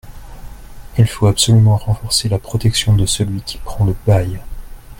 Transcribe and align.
Il 0.97 1.05
faut 1.05 1.27
absolument 1.27 1.77
renforcer 1.77 2.27
la 2.27 2.39
protection 2.39 2.93
de 2.93 3.05
celui 3.05 3.43
qui 3.43 3.59
prend 3.59 3.85
le 3.85 3.95
bail. 4.07 4.39